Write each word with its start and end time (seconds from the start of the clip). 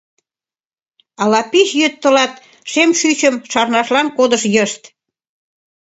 Ала 1.23 1.41
пич 1.51 1.69
йӱд 1.79 1.93
тылат 2.01 2.33
шем 2.71 2.89
шӱчым 2.99 3.35
шарнашлан 3.51 4.07
кодыш 4.17 4.43
йышт? 4.53 4.81